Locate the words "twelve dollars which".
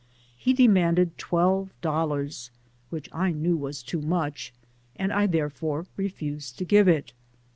1.19-3.07